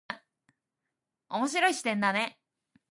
[1.29, 2.39] 面白い視点だね。